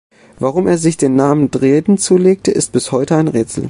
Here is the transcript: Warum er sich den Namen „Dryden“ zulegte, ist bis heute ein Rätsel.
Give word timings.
Warum 0.39 0.65
er 0.65 0.79
sich 0.79 0.97
den 0.97 1.15
Namen 1.15 1.51
„Dryden“ 1.51 1.99
zulegte, 1.99 2.49
ist 2.49 2.71
bis 2.71 2.91
heute 2.91 3.17
ein 3.17 3.27
Rätsel. 3.27 3.59